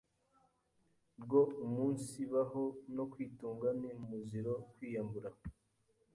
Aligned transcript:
bwo 1.21 1.41
umunsibaho 1.65 2.63
no 2.95 3.03
kwitunga. 3.11 3.67
Ni 3.79 3.87
umuziro 4.01 4.53
kwiyambura 4.73 5.29